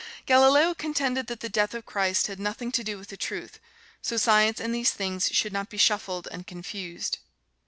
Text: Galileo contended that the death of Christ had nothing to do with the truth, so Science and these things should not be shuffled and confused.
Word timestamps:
Galileo 0.25 0.73
contended 0.73 1.27
that 1.27 1.41
the 1.41 1.47
death 1.47 1.75
of 1.75 1.85
Christ 1.85 2.25
had 2.25 2.39
nothing 2.39 2.71
to 2.71 2.83
do 2.83 2.97
with 2.97 3.09
the 3.09 3.17
truth, 3.17 3.59
so 4.01 4.17
Science 4.17 4.59
and 4.59 4.73
these 4.73 4.89
things 4.89 5.29
should 5.31 5.53
not 5.53 5.69
be 5.69 5.77
shuffled 5.77 6.27
and 6.31 6.47
confused. 6.47 7.19